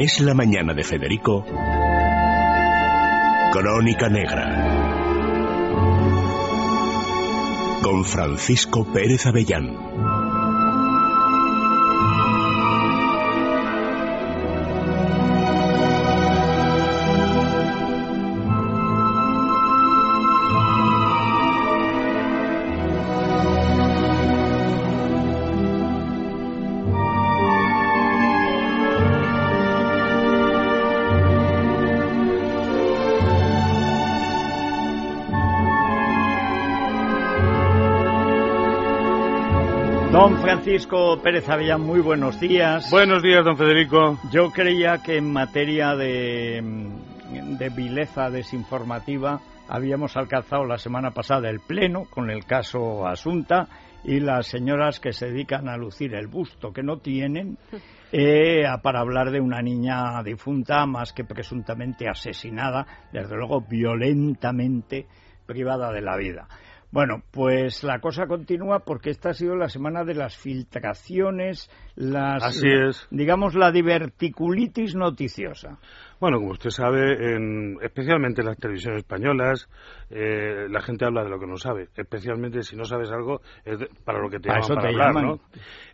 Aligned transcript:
Es 0.00 0.20
la 0.20 0.32
Mañana 0.32 0.74
de 0.74 0.84
Federico, 0.84 1.44
Crónica 3.52 4.08
Negra. 4.08 4.46
Con 7.82 8.04
Francisco 8.04 8.84
Pérez 8.92 9.26
Avellán. 9.26 10.07
Francisco 40.68 41.18
Pérez 41.22 41.48
Avellán, 41.48 41.80
muy 41.80 42.00
buenos 42.00 42.38
días. 42.38 42.90
Buenos 42.90 43.22
días, 43.22 43.42
don 43.42 43.56
Federico. 43.56 44.18
Yo 44.30 44.50
creía 44.50 44.98
que 44.98 45.16
en 45.16 45.32
materia 45.32 45.96
de, 45.96 46.62
de 47.58 47.68
vileza 47.70 48.28
desinformativa 48.28 49.40
habíamos 49.66 50.14
alcanzado 50.18 50.66
la 50.66 50.76
semana 50.76 51.12
pasada 51.12 51.48
el 51.48 51.60
pleno 51.60 52.04
con 52.10 52.28
el 52.28 52.44
caso 52.44 53.06
Asunta 53.06 53.66
y 54.04 54.20
las 54.20 54.48
señoras 54.48 55.00
que 55.00 55.14
se 55.14 55.30
dedican 55.30 55.70
a 55.70 55.78
lucir 55.78 56.14
el 56.14 56.26
busto 56.26 56.70
que 56.70 56.82
no 56.82 56.98
tienen 56.98 57.56
eh, 58.12 58.64
para 58.82 59.00
hablar 59.00 59.30
de 59.30 59.40
una 59.40 59.62
niña 59.62 60.22
difunta 60.22 60.84
más 60.84 61.14
que 61.14 61.24
presuntamente 61.24 62.10
asesinada, 62.10 62.86
desde 63.10 63.36
luego 63.36 63.62
violentamente 63.62 65.06
privada 65.46 65.90
de 65.92 66.02
la 66.02 66.18
vida. 66.18 66.46
Bueno, 66.90 67.22
pues 67.30 67.84
la 67.84 68.00
cosa 68.00 68.26
continúa 68.26 68.80
porque 68.80 69.10
esta 69.10 69.30
ha 69.30 69.34
sido 69.34 69.54
la 69.56 69.68
semana 69.68 70.04
de 70.04 70.14
las 70.14 70.36
filtraciones, 70.36 71.70
las, 71.94 72.42
Así 72.42 72.66
es. 72.66 73.06
digamos, 73.10 73.54
la 73.54 73.70
diverticulitis 73.70 74.94
noticiosa. 74.94 75.78
Bueno, 76.20 76.38
como 76.38 76.50
usted 76.50 76.70
sabe, 76.70 77.34
en, 77.34 77.78
especialmente 77.80 78.40
en 78.40 78.48
las 78.48 78.58
televisiones 78.58 79.02
españolas, 79.02 79.68
eh, 80.10 80.66
la 80.68 80.80
gente 80.80 81.04
habla 81.04 81.22
de 81.22 81.30
lo 81.30 81.38
que 81.38 81.46
no 81.46 81.56
sabe. 81.56 81.88
Especialmente 81.94 82.62
si 82.62 82.74
no 82.74 82.84
sabes 82.84 83.10
algo, 83.12 83.40
es 83.64 83.78
para 84.04 84.18
lo 84.18 84.28
que 84.28 84.40
te 84.40 84.48
llaman 84.48 84.68
para 84.68 84.88
hablar, 84.88 85.14
¿no? 85.14 85.40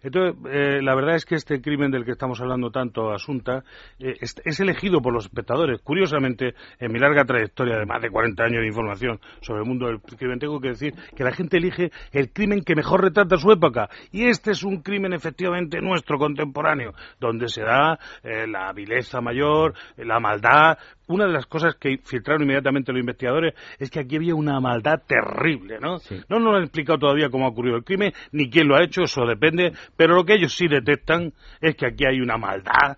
Entonces, 0.02 0.34
eh, 0.50 0.80
la 0.82 0.94
verdad 0.94 1.16
es 1.16 1.26
que 1.26 1.34
este 1.34 1.60
crimen 1.60 1.90
del 1.90 2.06
que 2.06 2.12
estamos 2.12 2.40
hablando 2.40 2.70
tanto, 2.70 3.12
Asunta, 3.12 3.64
eh, 3.98 4.16
es, 4.20 4.60
elegido 4.60 5.02
por 5.02 5.12
los 5.12 5.26
espectadores. 5.26 5.82
Curiosamente, 5.82 6.54
en 6.78 6.90
mi 6.90 6.98
larga 6.98 7.24
trayectoria 7.24 7.76
de 7.76 7.84
más 7.84 8.00
de 8.00 8.08
40 8.08 8.44
años 8.44 8.60
de 8.60 8.66
información 8.66 9.20
sobre 9.40 9.60
el 9.60 9.68
mundo 9.68 9.88
del 9.88 10.00
crimen, 10.00 10.38
tengo 10.38 10.58
que 10.58 10.68
decir 10.68 10.94
que 11.14 11.24
la 11.24 11.32
gente 11.32 11.58
elige 11.58 11.90
el 12.12 12.32
crimen 12.32 12.62
que 12.62 12.74
mejor 12.74 13.02
retrata 13.02 13.36
su 13.36 13.52
época. 13.52 13.90
Y 14.10 14.26
este 14.26 14.52
es 14.52 14.62
un 14.62 14.80
crimen 14.80 15.12
efectivamente 15.12 15.82
nuestro, 15.82 16.18
contemporáneo, 16.18 16.92
donde 17.20 17.48
se 17.48 17.62
da 17.62 17.98
la 18.22 18.72
vileza 18.72 19.20
mayor, 19.20 19.74
la 19.96 20.13
la 20.14 20.20
maldad. 20.20 20.78
Una 21.06 21.26
de 21.26 21.32
las 21.32 21.46
cosas 21.46 21.74
que 21.74 21.98
filtraron 22.02 22.42
inmediatamente 22.42 22.92
los 22.92 23.00
investigadores 23.00 23.54
es 23.78 23.90
que 23.90 24.00
aquí 24.00 24.16
había 24.16 24.34
una 24.34 24.58
maldad 24.60 25.02
terrible, 25.06 25.78
¿no? 25.78 25.98
No 26.28 26.38
nos 26.38 26.56
han 26.56 26.62
explicado 26.62 26.98
todavía 26.98 27.28
cómo 27.28 27.46
ha 27.46 27.50
ocurrido 27.50 27.76
el 27.76 27.84
crimen, 27.84 28.12
ni 28.32 28.48
quién 28.48 28.68
lo 28.68 28.76
ha 28.76 28.82
hecho, 28.82 29.02
eso 29.02 29.26
depende, 29.26 29.72
pero 29.96 30.14
lo 30.14 30.24
que 30.24 30.34
ellos 30.34 30.54
sí 30.54 30.66
detectan 30.66 31.32
es 31.60 31.74
que 31.76 31.86
aquí 31.86 32.06
hay 32.06 32.20
una 32.20 32.38
maldad 32.38 32.96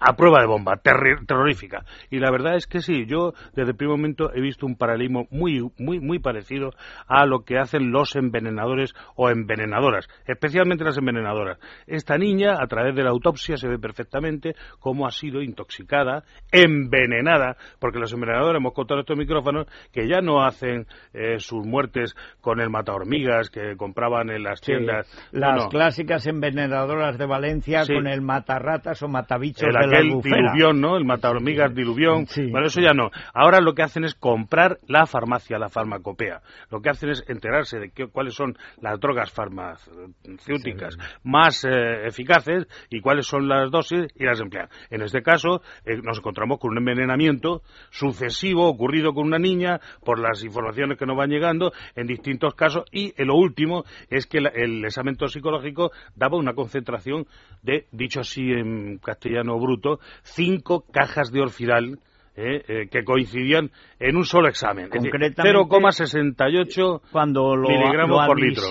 a 0.00 0.16
prueba 0.16 0.40
de 0.40 0.46
bomba, 0.46 0.76
terrorífica. 0.76 1.84
Y 2.10 2.18
la 2.18 2.30
verdad 2.30 2.56
es 2.56 2.66
que 2.66 2.80
sí, 2.80 3.06
yo 3.06 3.32
desde 3.54 3.70
el 3.70 3.76
primer 3.76 3.96
momento 3.96 4.30
he 4.34 4.40
visto 4.40 4.66
un 4.66 4.76
paralelismo 4.76 5.26
muy, 5.30 5.60
muy, 5.78 6.00
muy 6.00 6.18
parecido 6.18 6.70
a 7.06 7.26
lo 7.26 7.44
que 7.44 7.58
hacen 7.58 7.90
los 7.90 8.14
envenenadores 8.16 8.94
o 9.16 9.30
envenenadoras, 9.30 10.08
especialmente 10.26 10.84
las 10.84 10.98
envenenadoras. 10.98 11.58
Esta 11.86 12.18
niña, 12.18 12.56
a 12.60 12.66
través 12.66 12.94
de 12.94 13.02
la 13.02 13.10
autopsia, 13.10 13.56
se 13.56 13.68
ve 13.68 13.78
perfectamente 13.78 14.54
cómo 14.78 15.06
ha 15.06 15.10
sido 15.10 15.42
intoxicada, 15.42 16.24
envenenada, 16.50 17.56
porque 17.78 17.98
los 17.98 18.12
envenenadores, 18.12 18.58
hemos 18.58 18.74
contado 18.74 19.00
estos 19.00 19.16
micrófonos, 19.16 19.66
que 19.92 20.08
ya 20.08 20.20
no 20.20 20.44
hacen 20.44 20.86
eh, 21.12 21.38
sus 21.38 21.66
muertes 21.66 22.14
con 22.40 22.60
el 22.60 22.70
mata 22.70 22.92
hormigas 22.92 23.50
que 23.50 23.76
compraban 23.76 24.30
en 24.30 24.42
las 24.42 24.60
tiendas. 24.60 25.08
las 25.32 25.66
clásicas 25.68 26.26
envenenadoras 26.26 27.18
de 27.18 27.26
Valencia 27.26 27.84
con 27.86 28.06
el 28.06 28.20
matarratas 28.20 29.02
o 29.02 29.08
matabichos 29.08 29.61
el 29.62 29.76
aquel 29.76 30.20
diluvión, 30.20 30.80
¿no? 30.80 30.96
El 30.96 31.04
mata 31.04 31.30
hormigas 31.30 31.74
diluvión. 31.74 32.26
Bueno, 32.50 32.66
eso 32.66 32.80
ya 32.80 32.92
no. 32.92 33.10
Ahora 33.32 33.60
lo 33.60 33.74
que 33.74 33.82
hacen 33.82 34.04
es 34.04 34.14
comprar 34.14 34.78
la 34.86 35.06
farmacia, 35.06 35.58
la 35.58 35.68
farmacopea. 35.68 36.42
Lo 36.70 36.80
que 36.80 36.90
hacen 36.90 37.10
es 37.10 37.24
enterarse 37.28 37.78
de 37.78 37.90
qué, 37.90 38.06
cuáles 38.08 38.34
son 38.34 38.56
las 38.80 38.98
drogas 39.00 39.30
farmacéuticas 39.30 40.98
más 41.22 41.64
eh, 41.64 42.06
eficaces 42.06 42.66
y 42.90 43.00
cuáles 43.00 43.26
son 43.26 43.48
las 43.48 43.70
dosis 43.70 44.06
y 44.16 44.24
las 44.24 44.40
emplean. 44.40 44.68
En 44.90 45.02
este 45.02 45.22
caso, 45.22 45.62
eh, 45.84 45.96
nos 46.02 46.18
encontramos 46.18 46.58
con 46.58 46.72
un 46.72 46.78
envenenamiento 46.78 47.62
sucesivo 47.90 48.68
ocurrido 48.68 49.12
con 49.14 49.26
una 49.26 49.38
niña 49.38 49.80
por 50.04 50.18
las 50.18 50.42
informaciones 50.44 50.98
que 50.98 51.06
nos 51.06 51.16
van 51.16 51.30
llegando 51.30 51.72
en 51.94 52.06
distintos 52.06 52.54
casos 52.54 52.84
y 52.90 53.12
lo 53.24 53.34
último 53.36 53.84
es 54.10 54.26
que 54.26 54.38
el 54.38 54.84
examen 54.84 55.16
psicológico 55.28 55.92
daba 56.14 56.36
una 56.36 56.54
concentración 56.54 57.26
de, 57.62 57.86
dicho 57.92 58.20
así 58.20 58.42
en 58.50 58.98
castellano, 58.98 59.51
bruto, 59.58 59.98
cinco 60.22 60.84
cajas 60.90 61.32
de 61.32 61.40
orfidal 61.40 61.98
eh, 62.34 62.64
eh, 62.66 62.88
que 62.90 63.04
coincidían 63.04 63.70
en 63.98 64.16
un 64.16 64.24
solo 64.24 64.48
examen. 64.48 64.88
0,68 64.88 67.02
cuando 67.12 67.54
lo, 67.54 67.68
miligramos 67.68 68.22
lo 68.22 68.26
por 68.26 68.40
litro. 68.40 68.64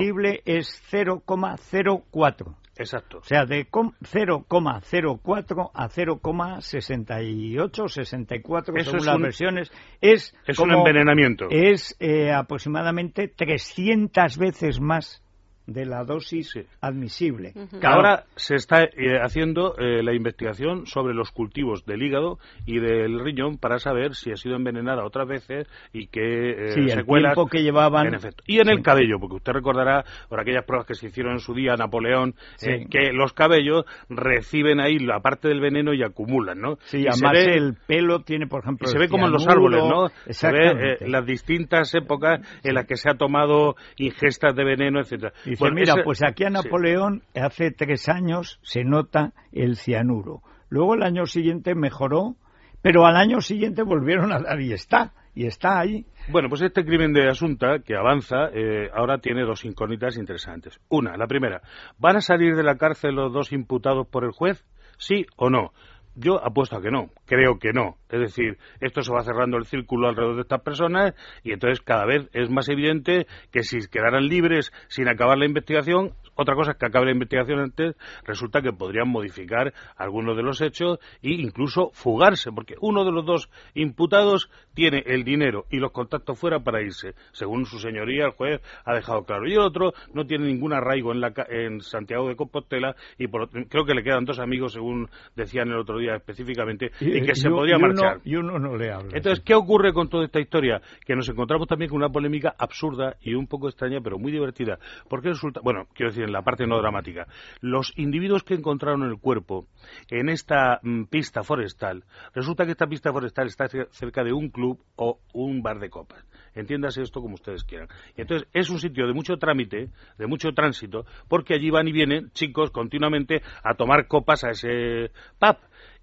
es 0.45 0.81
0,04. 0.91 2.55
Exacto. 2.75 3.19
O 3.19 3.23
sea, 3.23 3.45
de 3.45 3.69
0,04 3.69 5.71
a 5.73 5.89
0,68 5.89 7.87
64 7.87 8.73
según 8.83 9.05
las 9.05 9.19
versiones 9.19 9.71
es 10.01 10.35
es 10.47 10.57
un 10.57 10.73
envenenamiento. 10.73 11.45
Es 11.51 11.95
eh, 11.99 12.31
aproximadamente 12.31 13.27
300 13.27 14.39
veces 14.39 14.81
más 14.81 15.20
de 15.67 15.85
la 15.85 16.03
dosis 16.03 16.57
admisible. 16.81 17.53
Ahora 17.83 18.25
se 18.35 18.55
está 18.55 18.83
eh, 18.83 19.19
haciendo 19.21 19.75
eh, 19.77 20.03
la 20.03 20.13
investigación 20.13 20.85
sobre 20.85 21.13
los 21.13 21.31
cultivos 21.31 21.85
del 21.85 22.01
hígado 22.01 22.39
y 22.65 22.79
del 22.79 23.19
riñón 23.19 23.57
para 23.57 23.79
saber 23.79 24.15
si 24.15 24.31
ha 24.31 24.35
sido 24.35 24.55
envenenada 24.55 25.05
otras 25.05 25.27
veces 25.27 25.67
y 25.93 26.07
qué 26.07 26.49
eh, 26.51 26.71
sí, 26.71 26.89
secuelas 26.89 27.37
el 27.37 27.49
que 27.49 27.63
llevaban. 27.63 28.07
en 28.07 28.15
efecto. 28.15 28.43
Y 28.47 28.59
en 28.59 28.69
el 28.69 28.81
cabello, 28.81 29.19
porque 29.19 29.35
usted 29.35 29.53
recordará 29.53 30.03
por 30.29 30.39
aquellas 30.39 30.65
pruebas 30.65 30.87
que 30.87 30.95
se 30.95 31.07
hicieron 31.07 31.33
en 31.33 31.39
su 31.39 31.53
día 31.53 31.75
Napoleón 31.75 32.35
que 32.59 33.11
los 33.13 33.33
cabellos 33.33 33.85
reciben 34.09 34.79
ahí 34.79 34.99
la 34.99 35.19
parte 35.19 35.47
del 35.47 35.59
veneno 35.59 35.93
y 35.93 36.03
acumulan, 36.03 36.59
¿no? 36.59 36.77
Sí, 36.83 37.05
además 37.07 37.37
el 37.47 37.75
pelo 37.87 38.21
tiene, 38.21 38.47
por 38.47 38.61
ejemplo, 38.61 38.87
se 38.87 38.97
ve 38.97 39.07
como 39.07 39.27
en 39.27 39.31
los 39.31 39.47
árboles, 39.47 39.83
¿no? 39.83 40.09
Se 40.29 40.51
ve 40.51 40.97
las 41.01 41.25
distintas 41.25 41.93
épocas 41.93 42.41
en 42.63 42.75
las 42.75 42.85
que 42.85 42.95
se 42.95 43.09
ha 43.09 43.15
tomado 43.15 43.75
ingestas 43.97 44.55
de 44.55 44.63
veneno, 44.63 44.99
etcétera 44.99 45.33
mira, 45.73 45.95
pues 46.03 46.23
aquí 46.23 46.43
a 46.43 46.49
Napoleón 46.49 47.23
hace 47.35 47.71
tres 47.71 48.09
años 48.09 48.59
se 48.61 48.83
nota 48.83 49.33
el 49.51 49.75
cianuro. 49.77 50.41
Luego 50.69 50.95
el 50.95 51.03
año 51.03 51.25
siguiente 51.25 51.75
mejoró, 51.75 52.35
pero 52.81 53.05
al 53.05 53.15
año 53.15 53.41
siguiente 53.41 53.83
volvieron 53.83 54.31
a 54.31 54.39
dar 54.39 54.59
y 54.61 54.73
está, 54.73 55.13
y 55.35 55.45
está 55.45 55.79
ahí. 55.79 56.05
Bueno, 56.29 56.49
pues 56.49 56.61
este 56.61 56.85
crimen 56.85 57.13
de 57.13 57.29
Asunta, 57.29 57.79
que 57.79 57.95
avanza, 57.95 58.49
eh, 58.53 58.89
ahora 58.93 59.17
tiene 59.19 59.43
dos 59.43 59.65
incógnitas 59.65 60.17
interesantes. 60.17 60.79
Una, 60.89 61.17
la 61.17 61.27
primera, 61.27 61.61
¿van 61.97 62.17
a 62.17 62.21
salir 62.21 62.55
de 62.55 62.63
la 62.63 62.77
cárcel 62.77 63.15
los 63.15 63.33
dos 63.33 63.51
imputados 63.51 64.07
por 64.07 64.23
el 64.23 64.31
juez? 64.31 64.63
¿Sí 64.97 65.25
o 65.35 65.49
no? 65.49 65.73
Yo 66.15 66.43
apuesto 66.43 66.77
a 66.77 66.81
que 66.81 66.91
no, 66.91 67.09
creo 67.25 67.57
que 67.57 67.71
no. 67.71 67.95
Es 68.09 68.19
decir, 68.19 68.57
esto 68.81 69.01
se 69.01 69.13
va 69.13 69.23
cerrando 69.23 69.57
el 69.57 69.65
círculo 69.65 70.09
alrededor 70.09 70.35
de 70.35 70.41
estas 70.41 70.61
personas 70.61 71.13
y 71.43 71.53
entonces 71.53 71.79
cada 71.79 72.05
vez 72.05 72.29
es 72.33 72.49
más 72.49 72.67
evidente 72.67 73.27
que 73.51 73.63
si 73.63 73.79
quedaran 73.87 74.27
libres 74.27 74.73
sin 74.89 75.07
acabar 75.07 75.37
la 75.37 75.45
investigación, 75.45 76.11
otra 76.35 76.55
cosa 76.55 76.71
es 76.71 76.77
que 76.77 76.85
acabe 76.85 77.05
la 77.05 77.11
investigación 77.13 77.59
antes, 77.59 77.95
resulta 78.25 78.61
que 78.61 78.73
podrían 78.73 79.07
modificar 79.07 79.73
algunos 79.95 80.35
de 80.35 80.43
los 80.43 80.59
hechos 80.59 80.99
e 81.21 81.31
incluso 81.31 81.91
fugarse, 81.93 82.51
porque 82.51 82.75
uno 82.81 83.05
de 83.05 83.11
los 83.11 83.25
dos 83.25 83.49
imputados 83.73 84.49
tiene 84.73 85.03
el 85.05 85.23
dinero 85.23 85.65
y 85.69 85.77
los 85.77 85.91
contactos 85.91 86.37
fuera 86.37 86.59
para 86.59 86.81
irse, 86.81 87.15
según 87.31 87.65
su 87.65 87.79
señoría, 87.79 88.25
el 88.25 88.31
juez 88.31 88.61
ha 88.83 88.93
dejado 88.93 89.23
claro. 89.23 89.47
Y 89.47 89.53
el 89.53 89.59
otro 89.59 89.93
no 90.13 90.25
tiene 90.25 90.47
ningún 90.47 90.73
arraigo 90.73 91.13
en, 91.13 91.21
la, 91.21 91.33
en 91.49 91.79
Santiago 91.81 92.27
de 92.27 92.35
Compostela 92.35 92.95
y 93.17 93.27
creo 93.27 93.85
que 93.85 93.93
le 93.93 94.03
quedan 94.03 94.25
dos 94.25 94.39
amigos, 94.39 94.73
según 94.73 95.09
decían 95.35 95.69
el 95.69 95.77
otro 95.77 95.99
día 95.99 96.00
específicamente 96.09 96.91
y, 96.99 97.21
que 97.21 97.35
se 97.35 97.49
podía 97.49 97.77
marchar. 97.77 98.21
y 98.23 98.35
uno 98.35 98.59
no 98.59 98.75
le 98.75 98.91
habla. 98.91 99.09
Entonces, 99.13 99.43
¿qué 99.43 99.53
ocurre 99.53 99.93
con 99.93 100.09
toda 100.09 100.25
esta 100.25 100.39
historia? 100.39 100.81
Que 101.05 101.15
nos 101.15 101.27
encontramos 101.29 101.67
también 101.67 101.89
con 101.89 101.97
una 101.97 102.09
polémica 102.09 102.53
absurda 102.57 103.17
y 103.21 103.33
un 103.33 103.47
poco 103.47 103.67
extraña, 103.67 103.99
pero 104.01 104.17
muy 104.17 104.31
divertida. 104.31 104.79
Porque 105.09 105.29
resulta, 105.29 105.61
bueno, 105.63 105.87
quiero 105.93 106.11
decir, 106.11 106.25
en 106.25 106.31
la 106.31 106.41
parte 106.41 106.65
no 106.67 106.77
dramática, 106.77 107.27
los 107.61 107.93
individuos 107.97 108.43
que 108.43 108.53
encontraron 108.53 109.03
el 109.03 109.17
cuerpo 109.17 109.67
en 110.09 110.29
esta 110.29 110.79
mm, 110.83 111.05
pista 111.05 111.43
forestal, 111.43 112.03
resulta 112.33 112.65
que 112.65 112.71
esta 112.71 112.87
pista 112.87 113.11
forestal 113.11 113.47
está 113.47 113.67
cerca 113.67 114.23
de 114.23 114.33
un 114.33 114.49
club 114.49 114.79
o 114.95 115.19
un 115.33 115.61
bar 115.61 115.79
de 115.79 115.89
copas. 115.89 116.25
Entiéndase 116.53 117.01
esto 117.01 117.21
como 117.21 117.35
ustedes 117.35 117.63
quieran. 117.63 117.87
Y 118.17 118.21
entonces 118.21 118.47
es 118.53 118.69
un 118.69 118.79
sitio 118.79 119.07
de 119.07 119.13
mucho 119.13 119.37
trámite, 119.37 119.89
de 120.17 120.27
mucho 120.27 120.51
tránsito, 120.53 121.05
porque 121.29 121.53
allí 121.53 121.69
van 121.69 121.87
y 121.87 121.91
vienen 121.91 122.31
chicos 122.33 122.71
continuamente 122.71 123.41
a 123.63 123.75
tomar 123.75 124.07
copas 124.07 124.43
a 124.43 124.51
ese 124.51 125.11
pub. 125.39 125.57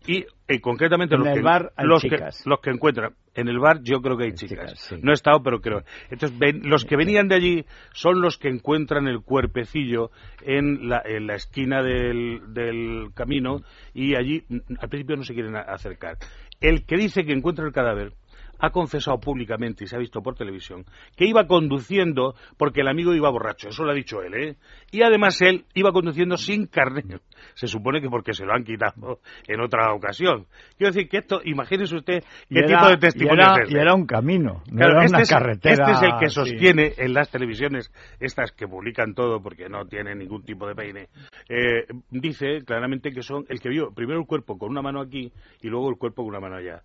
Y 0.07 0.25
eh, 0.47 0.61
concretamente 0.61 1.17
los, 1.17 1.29
que, 1.29 1.43
los, 1.85 2.03
que, 2.03 2.19
los 2.47 2.61
que 2.61 2.71
encuentran. 2.71 3.15
En 3.35 3.49
el 3.49 3.59
bar 3.59 3.81
yo 3.83 4.01
creo 4.01 4.17
que 4.17 4.25
hay 4.25 4.33
chicas, 4.33 4.93
no 5.01 5.13
he 5.13 5.15
estado 5.15 5.43
pero 5.43 5.61
creo. 5.61 5.83
Entonces 6.11 6.37
los 6.65 6.85
que 6.85 6.97
venían 6.97 7.29
de 7.29 7.37
allí 7.37 7.65
son 7.93 8.21
los 8.21 8.37
que 8.37 8.49
encuentran 8.49 9.07
el 9.07 9.21
cuerpecillo 9.21 10.11
en 10.43 10.89
la, 10.89 11.03
en 11.05 11.27
la 11.27 11.35
esquina 11.35 11.83
del, 11.83 12.53
del 12.53 13.11
camino 13.15 13.61
y 13.95 14.17
allí 14.17 14.45
al 14.81 14.89
principio 14.89 15.17
no 15.17 15.23
se 15.23 15.35
quieren 15.35 15.55
acercar. 15.55 16.17
El 16.61 16.85
que 16.85 16.97
dice 16.97 17.25
que 17.25 17.33
encuentra 17.33 17.65
el 17.65 17.73
cadáver 17.73 18.15
ha 18.59 18.71
confesado 18.71 19.19
públicamente 19.19 19.85
y 19.85 19.87
se 19.87 19.97
ha 19.97 19.99
visto 19.99 20.23
por 20.23 20.35
televisión 20.35 20.85
que 21.17 21.27
iba 21.27 21.47
conduciendo 21.47 22.35
porque 22.57 22.81
el 22.81 22.89
amigo 22.89 23.15
iba 23.15 23.31
borracho, 23.31 23.69
eso 23.69 23.85
lo 23.85 23.93
ha 23.93 23.95
dicho 23.95 24.23
él, 24.23 24.35
¿eh? 24.35 24.57
Y 24.91 25.03
además 25.03 25.41
él 25.43 25.65
iba 25.75 25.93
conduciendo 25.93 26.37
sin 26.37 26.67
carnet. 26.67 27.21
Se 27.55 27.67
supone 27.67 28.01
que 28.01 28.09
porque 28.09 28.33
se 28.33 28.45
lo 28.45 28.53
han 28.53 28.65
quitado 28.65 29.21
en 29.47 29.61
otra 29.61 29.93
ocasión. 29.95 30.47
Quiero 30.77 30.93
decir 30.93 31.09
que 31.09 31.19
esto, 31.19 31.41
imagínese 31.45 31.97
usted 31.97 32.25
qué 32.49 32.63
tipo 32.63 32.89
de 32.89 32.97
testimonio 32.97 33.39
y 33.39 33.47
era, 33.47 33.63
es 33.63 33.71
Y 33.71 33.77
era 33.77 33.95
un 33.95 34.07
camino, 34.07 34.63
no 34.71 34.87
era 34.87 35.05
este 35.05 35.17
una 35.17 35.25
carretera. 35.25 35.75
Este 35.75 35.91
es 35.93 36.03
el 36.03 36.19
que 36.19 36.29
sostiene 36.29 36.93
en 36.97 37.15
las 37.15 37.31
televisiones, 37.31 37.93
estas 38.21 38.53
que 38.53 38.67
publican 38.67 39.15
todo 39.15 39.41
porque 39.43 39.69
no 39.69 39.87
tienen 39.87 40.19
ningún 40.19 40.43
tipo 40.43 40.67
de 40.67 40.75
peine, 40.75 41.09
eh, 41.49 41.87
dice 42.11 42.63
claramente 42.65 43.11
que 43.11 43.23
son 43.23 43.45
el 43.49 43.61
que 43.61 43.69
vio 43.69 43.93
primero 43.93 44.21
el 44.21 44.27
cuerpo 44.27 44.59
con 44.59 44.71
una 44.71 44.83
mano 44.83 45.01
aquí 45.01 45.33
y 45.63 45.69
luego 45.69 45.91
el 45.91 45.97
cuerpo 45.97 46.23
con 46.23 46.31
una 46.31 46.41
mano 46.41 46.57
allá. 46.57 46.83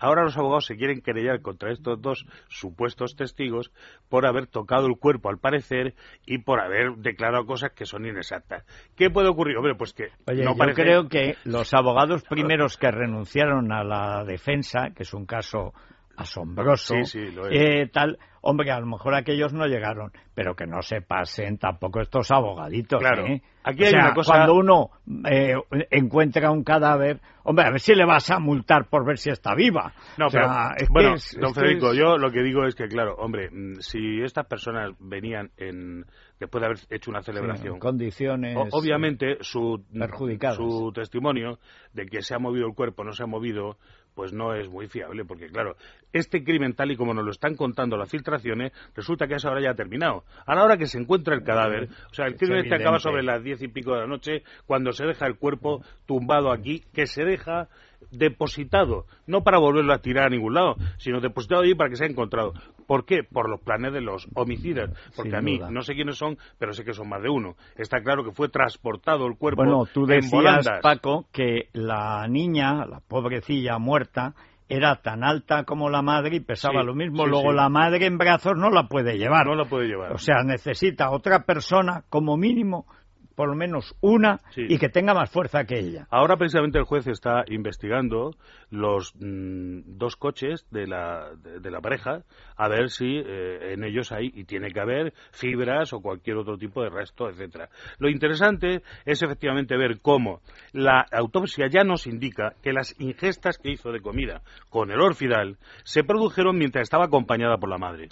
Ahora 0.00 0.24
los 0.24 0.36
abogados 0.36 0.66
se 0.66 0.76
quieren 0.76 1.02
querellar 1.02 1.42
contra 1.42 1.70
estos 1.70 2.00
dos 2.00 2.26
supuestos 2.48 3.14
testigos 3.14 3.70
por 4.08 4.26
haber 4.26 4.46
tocado 4.46 4.86
el 4.86 4.96
cuerpo, 4.98 5.28
al 5.28 5.38
parecer, 5.38 5.94
y 6.26 6.38
por 6.38 6.60
haber 6.60 6.96
declarado 6.96 7.44
cosas 7.44 7.72
que 7.72 7.84
son 7.84 8.06
inexactas. 8.06 8.64
¿Qué 8.96 9.10
puede 9.10 9.28
ocurrir? 9.28 9.58
Hombre, 9.58 9.74
pues 9.76 9.92
que 9.92 10.08
no 10.26 10.56
yo 10.56 10.74
creo 10.74 11.08
que 11.08 11.36
los 11.44 11.74
abogados 11.74 12.22
primeros 12.22 12.78
que 12.78 12.90
renunciaron 12.90 13.70
a 13.72 13.84
la 13.84 14.24
defensa, 14.24 14.90
que 14.96 15.02
es 15.02 15.12
un 15.12 15.26
caso 15.26 15.74
asombroso, 16.20 16.94
eh, 17.50 17.88
tal, 17.92 18.18
hombre, 18.42 18.70
a 18.70 18.80
lo 18.80 18.86
mejor 18.86 19.14
aquellos 19.14 19.52
no 19.52 19.66
llegaron, 19.66 20.12
pero 20.34 20.54
que 20.54 20.66
no 20.66 20.82
se 20.82 21.00
pasen 21.02 21.58
tampoco 21.58 22.00
estos 22.00 22.30
abogaditos. 22.30 23.00
Claro. 23.00 23.26
¿eh? 23.26 23.42
Aquí 23.64 23.84
hay 23.84 23.94
una 23.94 24.14
cosa... 24.14 24.32
Cuando 24.32 24.54
uno 24.54 24.90
eh, 25.30 25.54
encuentra 25.90 26.50
un 26.50 26.64
cadáver, 26.64 27.20
hombre, 27.44 27.66
a 27.66 27.70
ver 27.70 27.80
si 27.80 27.94
le 27.94 28.04
vas 28.04 28.30
a 28.30 28.38
multar 28.38 28.88
por 28.88 29.04
ver 29.04 29.18
si 29.18 29.30
está 29.30 29.54
viva. 29.54 29.92
No, 30.16 30.28
pero, 30.30 30.48
bueno, 30.90 31.14
don 31.38 31.54
Federico, 31.54 31.92
yo 31.94 32.16
lo 32.16 32.30
que 32.30 32.42
digo 32.42 32.64
es 32.64 32.74
que, 32.74 32.88
claro, 32.88 33.14
hombre, 33.16 33.50
mm, 33.50 33.80
si 33.80 34.22
estas 34.22 34.46
personas 34.46 34.92
venían 34.98 35.50
en 35.56 36.04
después 36.40 36.60
de 36.62 36.66
haber 36.66 36.78
hecho 36.88 37.10
una 37.10 37.22
celebración. 37.22 37.78
condiciones. 37.78 38.56
obviamente, 38.72 39.36
su, 39.42 39.84
su 40.56 40.92
testimonio 40.92 41.58
de 41.92 42.06
que 42.06 42.22
se 42.22 42.34
ha 42.34 42.38
movido 42.38 42.66
el 42.66 42.74
cuerpo, 42.74 43.04
no 43.04 43.12
se 43.12 43.22
ha 43.22 43.26
movido, 43.26 43.76
pues 44.20 44.34
no 44.34 44.54
es 44.54 44.68
muy 44.68 44.86
fiable, 44.86 45.24
porque 45.24 45.46
claro, 45.46 45.76
este 46.12 46.44
crimen 46.44 46.74
tal 46.74 46.90
y 46.90 46.96
como 46.98 47.14
nos 47.14 47.24
lo 47.24 47.30
están 47.30 47.56
contando 47.56 47.96
las 47.96 48.10
filtraciones, 48.10 48.70
resulta 48.94 49.26
que 49.26 49.36
eso 49.36 49.48
ahora 49.48 49.62
ya 49.62 49.70
ha 49.70 49.74
terminado. 49.74 50.24
A 50.44 50.54
la 50.54 50.62
hora 50.62 50.76
que 50.76 50.84
se 50.84 50.98
encuentra 50.98 51.34
el 51.34 51.42
cadáver, 51.42 51.88
o 52.10 52.14
sea, 52.14 52.26
el 52.26 52.36
crimen 52.36 52.58
este 52.58 52.74
acaba 52.74 52.98
sobre 52.98 53.22
las 53.22 53.42
diez 53.42 53.62
y 53.62 53.68
pico 53.68 53.94
de 53.94 54.00
la 54.00 54.06
noche, 54.06 54.42
cuando 54.66 54.92
se 54.92 55.06
deja 55.06 55.26
el 55.26 55.36
cuerpo 55.36 55.82
tumbado 56.04 56.52
aquí, 56.52 56.84
que 56.92 57.06
se 57.06 57.24
deja 57.24 57.70
depositado, 58.10 59.06
no 59.26 59.42
para 59.42 59.58
volverlo 59.58 59.92
a 59.92 59.98
tirar 59.98 60.26
a 60.26 60.30
ningún 60.30 60.54
lado, 60.54 60.76
sino 60.98 61.20
depositado 61.20 61.62
allí 61.62 61.74
para 61.74 61.90
que 61.90 61.96
sea 61.96 62.06
encontrado. 62.06 62.52
¿Por 62.86 63.04
qué? 63.04 63.22
Por 63.22 63.48
los 63.48 63.60
planes 63.60 63.92
de 63.92 64.00
los 64.00 64.26
homicidas. 64.34 64.90
Porque 65.14 65.36
a 65.36 65.40
mí, 65.40 65.60
no 65.70 65.82
sé 65.82 65.94
quiénes 65.94 66.16
son, 66.16 66.38
pero 66.58 66.72
sé 66.72 66.84
que 66.84 66.92
son 66.92 67.08
más 67.08 67.22
de 67.22 67.28
uno. 67.28 67.54
Está 67.76 68.02
claro 68.02 68.24
que 68.24 68.32
fue 68.32 68.48
transportado 68.48 69.26
el 69.26 69.36
cuerpo 69.36 69.62
bueno, 69.62 69.86
tú 69.92 70.06
decías, 70.06 70.68
Paco, 70.82 71.26
que 71.32 71.68
la 71.72 72.26
niña, 72.28 72.84
la 72.86 73.00
pobrecilla 73.00 73.78
muerta, 73.78 74.34
era 74.68 74.96
tan 75.02 75.24
alta 75.24 75.64
como 75.64 75.90
la 75.90 76.00
madre 76.00 76.36
y 76.36 76.40
pesaba 76.40 76.84
lo 76.84 76.94
mismo. 76.94 77.26
Luego 77.26 77.52
la 77.52 77.68
madre 77.68 78.06
en 78.06 78.18
brazos 78.18 78.56
no 78.56 78.70
la 78.70 78.84
puede 78.84 79.18
llevar. 79.18 79.46
No 79.46 79.56
la 79.56 79.64
puede 79.64 79.88
llevar. 79.88 80.12
O 80.12 80.18
sea, 80.18 80.44
necesita 80.44 81.10
otra 81.10 81.44
persona 81.44 82.04
como 82.08 82.36
mínimo 82.36 82.86
por 83.40 83.48
lo 83.48 83.56
menos 83.56 83.96
una 84.02 84.38
y 84.54 84.76
que 84.76 84.90
tenga 84.90 85.14
más 85.14 85.30
fuerza 85.30 85.64
que 85.64 85.78
ella. 85.78 86.06
Ahora 86.10 86.36
precisamente 86.36 86.76
el 86.76 86.84
juez 86.84 87.06
está 87.06 87.42
investigando 87.48 88.32
los 88.68 89.14
mm, 89.18 89.96
dos 89.96 90.16
coches 90.16 90.66
de 90.70 90.86
la, 90.86 91.30
de, 91.36 91.70
la 91.70 91.80
pareja 91.80 92.20
a 92.58 92.68
ver 92.68 92.90
si 92.90 93.06
eh, 93.06 93.72
en 93.72 93.82
ellos 93.82 94.12
hay 94.12 94.30
y 94.34 94.44
tiene 94.44 94.72
que 94.72 94.80
haber 94.80 95.14
fibras 95.30 95.94
o 95.94 96.02
cualquier 96.02 96.36
otro 96.36 96.58
tipo 96.58 96.82
de 96.82 96.90
resto, 96.90 97.30
etcétera. 97.30 97.70
Lo 97.98 98.10
interesante 98.10 98.82
es 99.06 99.22
efectivamente 99.22 99.74
ver 99.78 100.02
cómo 100.02 100.42
la 100.72 101.06
autopsia 101.10 101.66
ya 101.68 101.82
nos 101.82 102.06
indica 102.06 102.52
que 102.62 102.74
las 102.74 102.94
ingestas 103.00 103.56
que 103.56 103.70
hizo 103.70 103.90
de 103.90 104.02
comida 104.02 104.42
con 104.68 104.90
el 104.90 105.00
orfidal 105.00 105.56
se 105.82 106.04
produjeron 106.04 106.58
mientras 106.58 106.82
estaba 106.82 107.06
acompañada 107.06 107.56
por 107.56 107.70
la 107.70 107.78
madre. 107.78 108.10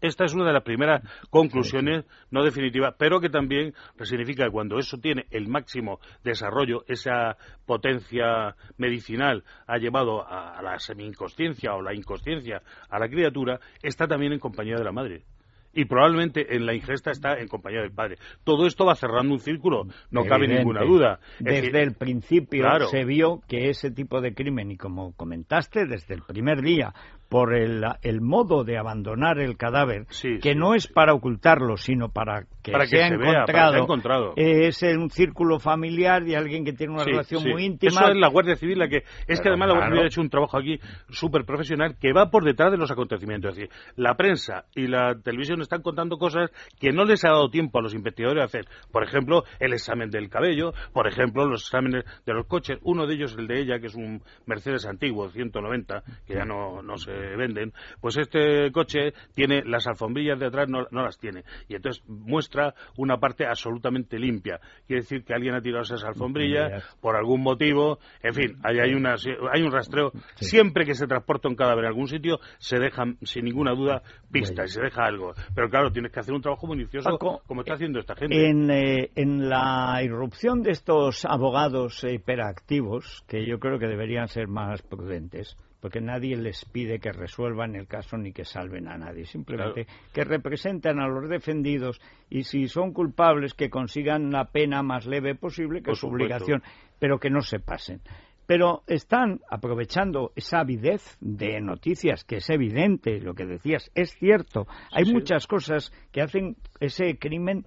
Esta 0.00 0.24
es 0.24 0.34
una 0.34 0.46
de 0.46 0.52
las 0.52 0.62
primeras 0.62 1.02
conclusiones, 1.30 2.04
no 2.30 2.42
definitivas, 2.42 2.94
pero 2.98 3.20
que 3.20 3.28
también 3.28 3.74
significa 4.02 4.44
que 4.44 4.50
cuando 4.50 4.78
eso 4.78 4.98
tiene 4.98 5.26
el 5.30 5.48
máximo 5.48 6.00
desarrollo, 6.24 6.84
esa 6.88 7.36
potencia 7.66 8.56
medicinal 8.78 9.44
ha 9.66 9.78
llevado 9.78 10.26
a 10.26 10.60
la 10.62 10.78
semi-inconsciencia 10.78 11.74
o 11.74 11.82
la 11.82 11.94
inconsciencia 11.94 12.62
a 12.88 12.98
la 12.98 13.08
criatura, 13.08 13.60
está 13.82 14.06
también 14.06 14.32
en 14.32 14.38
compañía 14.38 14.76
de 14.76 14.84
la 14.84 14.92
madre 14.92 15.24
y 15.72 15.84
probablemente 15.84 16.54
en 16.54 16.66
la 16.66 16.74
ingesta 16.74 17.10
está 17.10 17.38
en 17.38 17.48
compañía 17.48 17.80
del 17.80 17.92
padre. 17.92 18.18
Todo 18.44 18.66
esto 18.66 18.84
va 18.84 18.94
cerrando 18.94 19.34
un 19.34 19.40
círculo, 19.40 19.86
no 20.10 20.24
cabe 20.24 20.48
ninguna 20.48 20.82
duda. 20.82 21.20
desde 21.38 21.82
el 21.82 21.94
principio 21.94 22.64
se 22.88 23.04
vio 23.04 23.40
que 23.46 23.70
ese 23.70 23.90
tipo 23.90 24.20
de 24.20 24.34
crimen, 24.34 24.70
y 24.70 24.76
como 24.76 25.12
comentaste, 25.14 25.86
desde 25.86 26.14
el 26.14 26.22
primer 26.22 26.60
día, 26.62 26.92
por 27.30 27.54
el, 27.54 27.84
el 28.02 28.20
modo 28.20 28.64
de 28.64 28.76
abandonar 28.76 29.38
el 29.38 29.56
cadáver, 29.56 30.06
que 30.42 30.54
no 30.56 30.74
es 30.74 30.88
para 30.88 31.14
ocultarlo, 31.14 31.76
sino 31.76 32.08
para 32.08 32.42
que, 32.60 32.72
sea, 32.86 33.06
encontrado, 33.06 34.34
es 34.36 34.82
un 34.82 35.10
círculo 35.10 35.60
familiar 35.60 36.24
de 36.24 36.36
alguien 36.36 36.64
que 36.64 36.72
tiene 36.72 36.92
una 36.92 37.04
relación 37.04 37.44
muy 37.48 37.64
íntima. 37.64 38.00
Eso 38.00 38.10
es 38.10 38.16
la 38.16 38.28
Guardia 38.28 38.56
Civil, 38.56 38.80
la 38.80 38.88
que 38.88 39.04
es 39.28 39.40
que 39.40 39.48
además 39.48 39.68
la 39.68 39.74
Guardia 39.74 39.90
Civil 39.90 40.02
ha 40.02 40.06
hecho 40.08 40.20
un 40.20 40.28
trabajo 40.28 40.58
aquí 40.58 40.80
súper 41.08 41.44
profesional 41.44 41.96
que 42.00 42.12
va 42.12 42.30
por 42.30 42.44
detrás 42.44 42.72
de 42.72 42.78
los 42.78 42.90
acontecimientos. 42.90 43.52
Es 43.52 43.56
decir, 43.58 43.70
la 43.94 44.16
prensa 44.16 44.64
y 44.74 44.88
la 44.88 45.14
televisión 45.22 45.60
están 45.60 45.82
contando 45.82 46.18
cosas 46.18 46.50
que 46.80 46.90
no 46.90 47.04
les 47.04 47.24
ha 47.24 47.28
dado 47.28 47.48
tiempo 47.48 47.78
a 47.78 47.82
los 47.82 47.94
investigadores 47.94 48.42
a 48.42 48.46
hacer. 48.46 48.66
Por 48.90 49.04
ejemplo, 49.04 49.44
el 49.60 49.72
examen 49.72 50.10
del 50.10 50.28
cabello, 50.28 50.72
por 50.92 51.06
ejemplo, 51.06 51.46
los 51.46 51.62
exámenes 51.62 52.04
de 52.26 52.34
los 52.34 52.46
coches. 52.46 52.78
Uno 52.82 53.06
de 53.06 53.14
ellos, 53.14 53.36
el 53.38 53.46
de 53.46 53.60
ella, 53.60 53.78
que 53.78 53.86
es 53.86 53.94
un 53.94 54.20
Mercedes 54.46 54.84
antiguo, 54.84 55.28
190, 55.28 56.02
que 56.26 56.34
ya 56.34 56.44
no, 56.44 56.82
no 56.82 56.96
se 56.96 57.19
venden, 57.36 57.72
pues 58.00 58.16
este 58.16 58.70
coche 58.72 59.12
tiene 59.34 59.62
las 59.64 59.86
alfombrillas 59.86 60.38
de 60.38 60.46
atrás, 60.46 60.68
no, 60.68 60.86
las 60.90 61.18
tiene. 61.18 61.44
Y 61.68 61.74
entonces 61.76 62.02
muestra 62.08 62.74
una 62.96 63.18
parte 63.18 63.46
absolutamente 63.46 64.18
limpia. 64.18 64.60
Quiere 64.86 65.02
decir 65.02 65.24
que 65.24 65.34
alguien 65.34 65.54
ha 65.54 65.60
tirado 65.60 65.82
esas 65.82 66.04
alfombrillas 66.04 66.84
por 67.00 67.16
algún 67.16 67.42
motivo. 67.42 67.98
En 68.22 68.34
fin, 68.34 68.58
hay, 68.62 68.78
hay, 68.78 68.94
una, 68.94 69.14
hay 69.52 69.62
un 69.62 69.72
rastreo. 69.72 70.12
Siempre 70.36 70.84
que 70.84 70.94
se 70.94 71.06
transporta 71.06 71.48
un 71.48 71.56
cadáver 71.56 71.84
en 71.84 71.88
algún 71.88 72.08
sitio, 72.08 72.38
se 72.58 72.78
dejan, 72.78 73.18
sin 73.22 73.44
ninguna 73.44 73.72
duda, 73.72 74.02
pistas 74.30 74.70
y 74.70 74.74
se 74.74 74.82
deja 74.82 75.04
algo. 75.04 75.32
Pero 75.54 75.68
claro, 75.68 75.90
tienes 75.92 76.12
que 76.12 76.20
hacer 76.20 76.34
un 76.34 76.42
trabajo 76.42 76.66
minucioso 76.66 77.18
como 77.18 77.60
está 77.60 77.74
haciendo 77.74 77.98
esta 77.98 78.14
gente. 78.14 78.48
En, 78.48 78.70
eh, 78.70 79.10
en 79.14 79.48
la 79.48 80.00
irrupción 80.02 80.62
de 80.62 80.70
estos 80.70 81.24
abogados 81.24 82.04
hiperactivos, 82.04 83.24
que 83.26 83.46
yo 83.46 83.58
creo 83.58 83.78
que 83.78 83.86
deberían 83.86 84.28
ser 84.28 84.48
más 84.48 84.82
prudentes, 84.82 85.56
porque 85.80 86.00
nadie 86.00 86.36
les 86.36 86.64
pide 86.66 86.98
que 86.98 87.12
resuelvan 87.12 87.74
el 87.74 87.86
caso 87.86 88.16
ni 88.16 88.32
que 88.32 88.44
salven 88.44 88.88
a 88.88 88.98
nadie, 88.98 89.24
simplemente 89.24 89.86
que 90.12 90.24
representan 90.24 91.00
a 91.00 91.08
los 91.08 91.28
defendidos 91.28 92.00
y 92.28 92.44
si 92.44 92.68
son 92.68 92.92
culpables 92.92 93.54
que 93.54 93.70
consigan 93.70 94.30
la 94.30 94.46
pena 94.46 94.82
más 94.82 95.06
leve 95.06 95.34
posible, 95.34 95.82
que 95.82 95.92
es 95.92 95.98
su 95.98 96.08
obligación, 96.08 96.62
pero 96.98 97.18
que 97.18 97.30
no 97.30 97.40
se 97.40 97.60
pasen. 97.60 98.00
Pero 98.46 98.82
están 98.88 99.40
aprovechando 99.48 100.32
esa 100.34 100.60
avidez 100.60 101.16
de 101.20 101.60
noticias, 101.60 102.24
que 102.24 102.38
es 102.38 102.50
evidente, 102.50 103.20
lo 103.20 103.34
que 103.34 103.46
decías, 103.46 103.92
es 103.94 104.12
cierto. 104.18 104.66
Hay 104.90 105.04
muchas 105.04 105.46
cosas 105.46 105.92
que 106.10 106.20
hacen 106.20 106.56
ese 106.80 107.16
crimen 107.16 107.64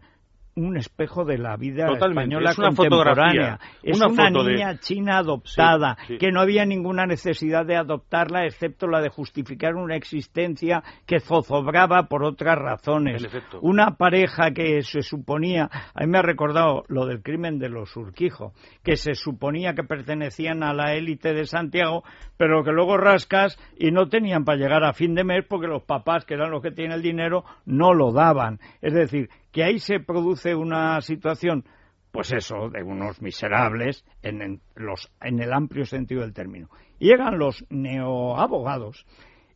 un 0.56 0.78
espejo 0.78 1.26
de 1.26 1.38
la 1.38 1.58
vida 1.58 1.88
española 1.92 2.52
es 2.52 2.58
una 2.58 2.68
contemporánea. 2.76 3.60
Es 3.82 4.00
una, 4.00 4.30
niña 4.30 4.78
china 4.80 5.18
adoptada, 5.18 5.98
que 6.20 6.32
no 6.32 6.42
había 6.42 6.66
ninguna 6.66 7.06
necesidad 7.06 7.66
de 7.66 7.76
adoptarla 7.76 8.46
excepto 8.46 8.88
la 8.88 9.02
de 9.02 9.10
justificar 9.10 9.76
una 9.76 9.96
existencia 9.96 10.84
que 11.06 11.20
zozobraba 11.20 12.04
por 12.04 12.24
otras 12.24 12.58
razones. 12.58 13.26
Una 13.62 13.98
pareja 13.98 14.52
que 14.52 14.82
se 14.84 15.02
suponía, 15.02 15.70
a 15.94 16.02
mí 16.02 16.08
me 16.08 16.20
ha 16.20 16.24
recordado 16.24 16.84
lo 16.88 17.06
del 17.06 17.22
crimen 17.22 17.58
de 17.58 17.70
los 17.70 17.96
Urquijo, 17.96 18.54
que 18.84 18.96
se 18.96 19.16
suponía 19.16 19.74
que 19.74 19.84
pertenecían 19.84 20.64
a 20.64 20.74
la 20.74 20.94
élite 20.94 21.34
de 21.34 21.46
Santiago, 21.46 22.04
pero 22.38 22.64
que 22.64 22.72
luego 22.72 22.98
rascas 22.98 23.58
y 23.78 23.92
no 23.92 24.08
tenían 24.08 24.46
para 24.46 24.58
llegar 24.58 24.84
a 24.84 24.94
fin 24.94 25.16
de 25.16 25.24
mes 25.24 25.46
porque 25.48 25.68
los 25.68 25.84
papás, 25.84 26.26
que 26.26 26.36
eran 26.36 26.52
los 26.52 26.62
que 26.62 26.72
tienen 26.72 26.94
el 26.94 27.02
dinero, 27.02 27.44
no 27.66 27.94
lo 27.94 28.12
daban. 28.12 28.60
Es 28.82 28.94
decir, 28.94 29.30
que 29.54 29.64
ahí 29.64 29.80
se 29.80 30.00
produce 30.00 30.56
una 30.56 31.00
situación, 31.00 31.64
pues 32.12 32.34
eso, 32.34 32.70
de 32.70 32.84
unos 32.84 33.22
miserables 33.22 34.04
en, 34.24 34.60
los, 34.76 35.10
en 35.22 35.40
el 35.40 35.54
amplio 35.54 35.86
sentido 35.86 36.22
del 36.22 36.34
término. 36.34 36.70
Llegan 37.00 37.38
los 37.38 37.64
neoabogados 37.70 39.06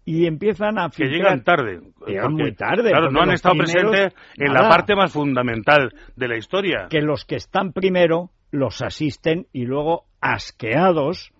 y 0.06 0.28
empiezan 0.28 0.80
a 0.80 0.90
que 0.90 1.06
llegan 1.06 1.44
tarde 1.44 1.82
llegan 2.06 2.34
muy 2.34 2.54
tarde 2.54 2.92
claro 2.92 3.12
no 3.12 3.24
han 3.24 3.32
estado 3.32 3.56
presentes 3.58 4.16
en 4.38 4.54
la 4.54 4.70
parte 4.70 4.96
más 4.96 5.12
fundamental 5.12 5.94
de 6.16 6.28
la 6.30 6.38
historia. 6.38 6.88
Que 6.90 7.02
los 7.02 7.26
que 7.26 7.36
están 7.36 7.74
primero 7.74 8.30
los 8.52 8.82
asisten 8.82 9.48
y 9.52 9.66
luego 9.66 10.06
asqueados 10.22 11.34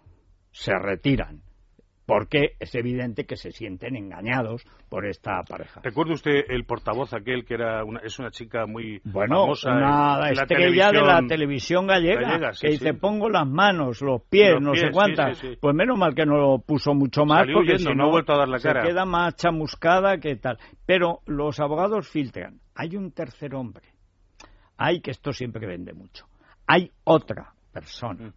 se 0.52 0.74
retiran 0.78 1.47
porque 2.08 2.56
es 2.62 2.74
evidente 2.74 3.26
que 3.26 3.36
se 3.36 3.52
sienten 3.52 3.98
engañados 3.98 4.66
por 4.88 5.06
esta 5.06 5.44
pareja. 5.44 5.82
¿Recuerda 5.84 6.14
usted 6.14 6.46
el 6.48 6.64
portavoz 6.64 7.14
aquel 7.14 7.44
que 7.44 7.56
era 7.56 7.84
una, 7.84 8.00
es 8.00 8.18
una 8.18 8.32
chica 8.32 8.66
muy 8.66 9.02
bueno, 9.04 9.42
famosa 9.42 9.72
una 9.74 10.30
estrella 10.30 10.92
de 10.94 11.02
la 11.02 11.22
televisión 11.28 11.86
gallega, 11.86 12.54
que 12.60 12.70
dice 12.70 12.94
pongo 12.94 13.30
las 13.30 13.46
manos, 13.46 14.02
los 14.02 14.22
pies, 14.22 14.56
no 14.62 14.74
sé 14.74 14.90
cuántas. 14.90 15.38
pues 15.60 15.76
menos 15.76 16.00
mal 16.00 16.16
que 16.16 16.26
no 16.26 16.38
lo 16.38 16.60
puso 16.60 16.94
mucho 16.94 17.26
más 17.26 17.46
porque 17.54 17.78
si 17.78 17.94
no, 17.94 18.06
ha 18.06 18.10
vuelto 18.10 18.34
a 18.34 18.38
dar 18.38 18.48
la 18.48 18.60
cara. 18.60 18.84
Se 18.84 18.88
queda 18.88 19.06
más 19.06 19.36
chamuscada 19.36 20.18
que 20.18 20.38
tal. 20.38 20.58
Pero 20.86 21.20
los 21.26 21.60
abogados 21.60 22.08
filtran. 22.08 22.62
Hay 22.74 22.96
un 22.96 23.12
tercer 23.12 23.54
hombre. 23.54 23.84
Hay 24.78 25.02
que 25.02 25.12
esto 25.12 25.34
siempre 25.34 25.68
vende 25.68 25.92
mucho. 25.92 26.26
Hay 26.68 26.90
otra 27.04 27.54
persona. 27.74 28.32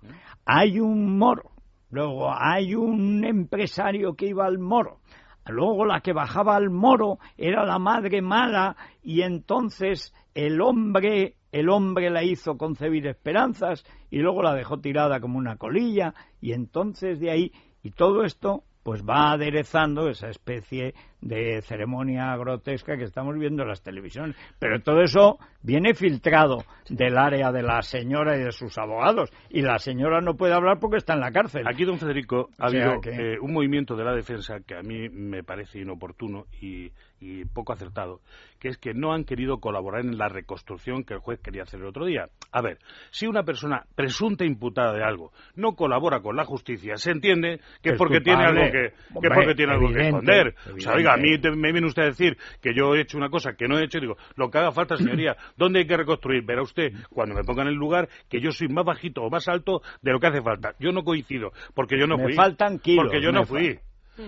Hay 0.44 0.80
un 0.80 1.16
moro 1.16 1.52
Luego 1.90 2.32
hay 2.32 2.74
un 2.74 3.24
empresario 3.24 4.14
que 4.14 4.26
iba 4.26 4.46
al 4.46 4.58
moro. 4.58 5.00
Luego 5.46 5.84
la 5.84 6.00
que 6.00 6.12
bajaba 6.12 6.56
al 6.56 6.70
moro 6.70 7.18
era 7.36 7.64
la 7.64 7.78
madre 7.78 8.22
mala 8.22 8.76
y 9.02 9.22
entonces 9.22 10.14
el 10.34 10.60
hombre, 10.60 11.36
el 11.50 11.68
hombre 11.68 12.10
la 12.10 12.22
hizo 12.22 12.56
concebir 12.56 13.06
esperanzas 13.06 13.84
y 14.10 14.18
luego 14.18 14.42
la 14.42 14.54
dejó 14.54 14.78
tirada 14.78 15.20
como 15.20 15.38
una 15.38 15.56
colilla 15.56 16.14
y 16.40 16.52
entonces 16.52 17.18
de 17.18 17.30
ahí 17.30 17.52
y 17.82 17.90
todo 17.90 18.22
esto 18.24 18.64
pues 18.82 19.02
va 19.02 19.32
aderezando 19.32 20.08
esa 20.08 20.28
especie 20.28 20.94
de 21.20 21.60
ceremonia 21.62 22.34
grotesca 22.36 22.96
que 22.96 23.04
estamos 23.04 23.38
viendo 23.38 23.62
en 23.62 23.68
las 23.68 23.82
televisiones. 23.82 24.36
Pero 24.58 24.80
todo 24.80 25.02
eso 25.02 25.38
viene 25.62 25.94
filtrado 25.94 26.64
del 26.88 27.18
área 27.18 27.52
de 27.52 27.62
la 27.62 27.82
señora 27.82 28.36
y 28.36 28.42
de 28.42 28.52
sus 28.52 28.78
abogados. 28.78 29.30
Y 29.50 29.62
la 29.62 29.78
señora 29.78 30.20
no 30.20 30.34
puede 30.34 30.54
hablar 30.54 30.78
porque 30.80 30.96
está 30.96 31.14
en 31.14 31.20
la 31.20 31.32
cárcel. 31.32 31.66
Aquí, 31.68 31.84
don 31.84 31.98
Federico, 31.98 32.48
ha 32.58 32.66
habido 32.68 33.00
eh, 33.04 33.38
un 33.40 33.52
movimiento 33.52 33.96
de 33.96 34.04
la 34.04 34.14
defensa 34.14 34.60
que 34.66 34.74
a 34.74 34.82
mí 34.82 35.08
me 35.08 35.42
parece 35.44 35.80
inoportuno 35.80 36.46
y, 36.60 36.90
y 37.20 37.44
poco 37.44 37.72
acertado, 37.72 38.20
que 38.58 38.68
es 38.68 38.78
que 38.78 38.94
no 38.94 39.12
han 39.12 39.24
querido 39.24 39.58
colaborar 39.58 40.04
en 40.04 40.16
la 40.16 40.28
reconstrucción 40.28 41.04
que 41.04 41.14
el 41.14 41.20
juez 41.20 41.40
quería 41.40 41.62
hacer 41.62 41.80
el 41.80 41.86
otro 41.86 42.06
día. 42.06 42.28
A 42.50 42.62
ver, 42.62 42.78
si 43.10 43.26
una 43.26 43.42
persona 43.42 43.84
presunta 43.94 44.44
imputada 44.44 44.94
de 44.94 45.04
algo 45.04 45.32
no 45.54 45.74
colabora 45.74 46.20
con 46.20 46.36
la 46.36 46.44
justicia, 46.44 46.96
se 46.96 47.10
entiende 47.10 47.60
que 47.82 47.90
es 47.90 47.98
porque 47.98 48.20
tiene 48.20 48.44
algo 48.44 48.62
que, 48.72 48.92
que, 49.20 49.28
porque 49.34 49.54
tiene 49.54 49.72
algo 49.72 49.92
que 49.92 50.00
esconder. 50.00 50.54
O 50.74 50.80
sea, 50.80 50.94
oiga, 50.94 51.14
a 51.14 51.16
mí 51.16 51.30
me 51.56 51.72
viene 51.72 51.86
usted 51.86 52.02
a 52.02 52.06
decir 52.06 52.36
que 52.60 52.74
yo 52.74 52.94
he 52.94 53.02
hecho 53.02 53.18
una 53.18 53.28
cosa 53.28 53.52
que 53.52 53.68
no 53.68 53.78
he 53.78 53.84
hecho, 53.84 53.98
y 53.98 54.02
digo, 54.02 54.16
lo 54.36 54.50
que 54.50 54.58
haga 54.58 54.72
falta, 54.72 54.96
señoría, 54.96 55.36
¿dónde 55.56 55.80
hay 55.80 55.86
que 55.86 55.96
reconstruir? 55.96 56.44
Verá 56.44 56.62
usted, 56.62 56.92
cuando 57.10 57.34
me 57.34 57.44
ponga 57.44 57.62
en 57.62 57.68
el 57.68 57.74
lugar, 57.74 58.08
que 58.28 58.40
yo 58.40 58.50
soy 58.50 58.68
más 58.68 58.84
bajito 58.84 59.22
o 59.22 59.30
más 59.30 59.46
alto 59.48 59.82
de 60.02 60.12
lo 60.12 60.20
que 60.20 60.28
hace 60.28 60.42
falta. 60.42 60.74
Yo 60.78 60.92
no 60.92 61.04
coincido, 61.04 61.52
porque 61.74 61.98
yo 61.98 62.06
no 62.06 62.16
me 62.16 62.24
fui. 62.24 62.32
faltan 62.34 62.78
kilos. 62.78 63.04
Porque 63.04 63.22
yo 63.22 63.32
no 63.32 63.44
fui. 63.44 63.78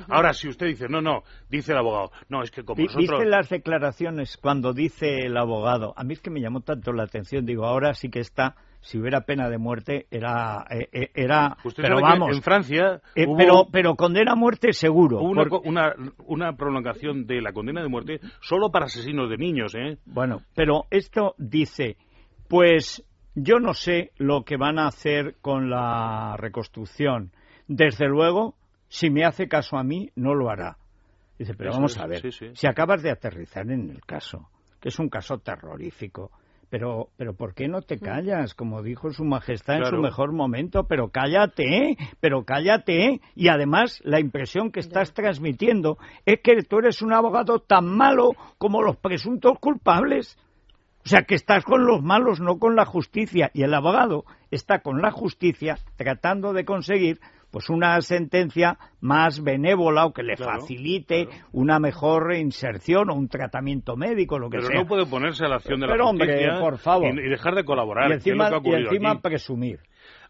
Ahora, 0.08 0.32
si 0.32 0.48
usted 0.48 0.66
dice, 0.66 0.88
no, 0.88 1.00
no, 1.00 1.22
dice 1.48 1.72
el 1.72 1.78
abogado, 1.78 2.10
no, 2.28 2.42
es 2.42 2.50
que 2.50 2.64
como 2.64 2.82
nosotros... 2.82 3.20
Dice 3.20 3.24
las 3.28 3.48
declaraciones 3.48 4.36
cuando 4.36 4.72
dice 4.72 5.26
el 5.26 5.36
abogado, 5.36 5.94
a 5.96 6.04
mí 6.04 6.14
es 6.14 6.20
que 6.20 6.30
me 6.30 6.40
llamó 6.40 6.60
tanto 6.60 6.92
la 6.92 7.04
atención, 7.04 7.46
digo, 7.46 7.64
ahora 7.66 7.94
sí 7.94 8.08
que 8.08 8.20
está 8.20 8.56
si 8.80 8.98
hubiera 8.98 9.20
pena 9.20 9.48
de 9.48 9.58
muerte 9.58 10.08
era 10.10 10.66
eh, 10.68 10.88
eh, 10.92 11.10
era 11.14 11.56
pero 11.76 12.00
vamos. 12.00 12.34
en 12.34 12.42
Francia 12.42 13.00
eh, 13.14 13.26
pero 13.36 13.68
pero 13.70 13.94
condena 13.94 14.32
a 14.32 14.34
muerte 14.34 14.72
seguro 14.72 15.20
una, 15.20 15.44
una, 15.62 15.94
una, 16.26 16.56
prolongación 16.56 17.24
de 17.24 17.40
la 17.40 17.52
condena 17.52 17.80
de 17.80 17.88
muerte 17.88 18.18
solo 18.40 18.72
para 18.72 18.86
asesinos 18.86 19.30
de 19.30 19.36
niños 19.36 19.72
eh 19.76 19.98
bueno 20.04 20.40
pero 20.56 20.86
esto 20.90 21.36
dice 21.38 21.96
pues 22.48 23.04
yo 23.34 23.58
no 23.60 23.74
sé 23.74 24.12
lo 24.18 24.44
que 24.44 24.56
van 24.56 24.78
a 24.78 24.86
hacer 24.86 25.36
con 25.40 25.70
la 25.70 26.36
reconstrucción. 26.36 27.32
Desde 27.66 28.06
luego 28.06 28.54
si 28.92 29.08
me 29.08 29.24
hace 29.24 29.48
caso 29.48 29.78
a 29.78 29.82
mí 29.82 30.10
no 30.16 30.34
lo 30.34 30.50
hará 30.50 30.76
dice 31.38 31.54
pero 31.54 31.72
vamos 31.72 31.96
a 31.96 32.06
ver 32.06 32.22
si 32.30 32.66
acabas 32.66 33.02
de 33.02 33.10
aterrizar 33.10 33.70
en 33.70 33.90
el 33.90 34.02
caso 34.02 34.50
que 34.78 34.90
es 34.90 34.98
un 34.98 35.08
caso 35.08 35.38
terrorífico 35.38 36.30
pero, 36.68 37.10
pero 37.18 37.34
¿por 37.34 37.52
qué 37.52 37.68
no 37.68 37.82
te 37.82 37.98
callas? 37.98 38.54
Como 38.54 38.82
dijo 38.82 39.10
su 39.10 39.24
majestad 39.24 39.76
en 39.76 39.84
su 39.84 39.96
mejor 39.98 40.32
momento, 40.32 40.84
pero 40.84 41.10
cállate, 41.10 41.98
pero 42.18 42.44
cállate. 42.46 43.20
Y 43.34 43.48
además 43.48 44.00
la 44.04 44.20
impresión 44.20 44.72
que 44.72 44.80
estás 44.80 45.12
transmitiendo 45.12 45.98
es 46.24 46.40
que 46.42 46.62
tú 46.62 46.78
eres 46.78 47.02
un 47.02 47.12
abogado 47.12 47.58
tan 47.58 47.94
malo 47.94 48.30
como 48.56 48.80
los 48.80 48.96
presuntos 48.96 49.58
culpables. 49.60 50.38
O 51.04 51.08
sea, 51.10 51.24
que 51.24 51.34
estás 51.34 51.62
con 51.62 51.84
los 51.84 52.02
malos, 52.02 52.40
no 52.40 52.58
con 52.58 52.74
la 52.74 52.86
justicia. 52.86 53.50
Y 53.52 53.64
el 53.64 53.74
abogado 53.74 54.24
está 54.50 54.78
con 54.78 55.02
la 55.02 55.10
justicia 55.10 55.76
tratando 55.96 56.54
de 56.54 56.64
conseguir 56.64 57.20
pues 57.52 57.68
una 57.68 58.00
sentencia 58.00 58.78
más 59.00 59.42
benévola 59.42 60.06
o 60.06 60.12
que 60.12 60.22
le 60.22 60.36
facilite 60.36 61.28
una 61.52 61.78
mejor 61.78 62.34
inserción 62.34 63.10
o 63.10 63.14
un 63.14 63.28
tratamiento 63.28 63.94
médico, 63.94 64.38
lo 64.38 64.48
que 64.48 64.58
sea. 64.60 64.68
Pero 64.68 64.80
no 64.80 64.88
puede 64.88 65.06
ponerse 65.06 65.44
a 65.44 65.48
la 65.48 65.56
acción 65.56 65.78
de 65.78 65.86
la 65.86 66.02
justicia 66.02 66.58
por 66.58 66.78
favor. 66.78 67.12
Y, 67.12 67.28
dejar 67.28 67.54
de 67.54 67.64
colaborar. 67.64 68.10
Y 68.10 68.14
encima, 68.14 68.50
y 68.64 68.72
encima 68.72 69.20
presumir. 69.20 69.80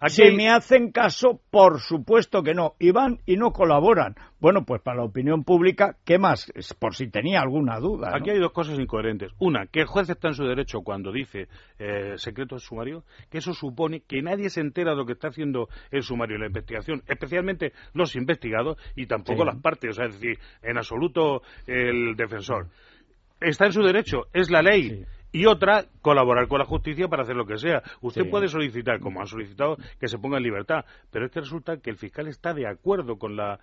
Si 0.09 0.31
me 0.33 0.51
hacen 0.51 0.91
caso, 0.91 1.41
por 1.51 1.81
supuesto 1.81 2.43
que 2.43 2.55
no. 2.55 2.75
Y 2.79 2.91
van 2.91 3.21
y 3.25 3.37
no 3.37 3.53
colaboran. 3.53 4.17
Bueno, 4.41 4.65
pues 4.65 4.83
para 4.83 4.99
la 4.99 5.05
opinión 5.05 5.45
pública, 5.45 5.97
¿qué 6.05 6.19
más? 6.19 6.51
Es 6.57 6.75
por 6.75 6.97
si 6.97 7.09
tenía 7.09 7.41
alguna 7.41 7.79
duda. 7.79 8.11
Aquí 8.13 8.31
hay 8.31 8.41
dos 8.41 8.53
cosas 8.53 8.79
incoherentes. 8.79 9.33
Una, 9.39 9.67
que 9.67 9.81
el 9.81 9.87
juez 9.87 10.11
está 10.11 10.29
en 10.29 10.35
su 10.35 10.45
derecho 10.45 10.81
cuando 10.81 11.13
dice 11.13 11.47
eh, 11.79 12.15
secreto 12.17 12.57
de 12.57 12.61
sumario, 12.61 13.05
que 13.31 13.39
eso 13.39 13.55
supone 13.55 14.01
que 14.01 14.23
nadie 14.23 14.51
se 14.51 14.61
entera 14.61 14.91
de 14.91 14.97
lo 14.97 15.07
que 15.07 15.13
está 15.13 15.29
haciendo 15.29 15.69
el 15.91 16.03
sumario 16.03 16.37
y 16.37 16.41
la 16.41 16.47
investigación, 16.47 17.03
especialmente 17.07 17.73
los 17.95 18.17
investigados 18.17 18.79
y 18.97 19.07
tampoco 19.07 19.45
las 19.45 19.57
partes, 19.57 19.91
o 19.91 19.93
sea, 19.95 20.07
es 20.07 20.21
decir, 20.21 20.39
en 20.63 20.77
absoluto 20.79 21.43
el 21.67 22.17
defensor. 22.17 22.69
Está 23.41 23.67
en 23.67 23.73
su 23.73 23.83
derecho, 23.83 24.27
es 24.33 24.51
la 24.51 24.63
ley 24.63 25.05
y 25.33 25.47
otra, 25.47 25.87
colaborar 26.03 26.47
con 26.47 26.59
la 26.59 26.67
justicia 26.67 27.09
para 27.09 27.23
hacer 27.23 27.35
lo 27.35 27.47
que 27.47 27.57
sea. 27.57 27.83
Usted 28.03 28.29
puede 28.29 28.49
solicitar, 28.49 29.01
como 29.01 29.23
ha 29.23 29.27
solicitado, 29.27 29.77
que 29.99 30.09
se 30.09 30.19
ponga 30.19 30.37
en 30.37 30.45
libertad, 30.45 30.85
pero 31.11 31.27
es 31.27 31.33
que 31.33 31.41
resulta 31.41 31.79
que 31.79 31.91
el 31.91 31.97
fiscal 31.97 32.29
está 32.29 32.53
de 32.53 32.69
acuerdo 32.69 33.17
con, 33.19 33.35
la, 33.35 33.59